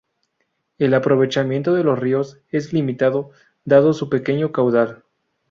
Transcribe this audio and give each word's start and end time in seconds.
El 0.79 0.95
aprovechamiento 0.95 1.75
de 1.75 1.83
los 1.83 1.99
ríos 1.99 2.39
es 2.49 2.73
limitado, 2.73 3.29
dado 3.65 3.93
su 3.93 4.09
pequeño 4.09 4.51
caudal. 4.51 5.03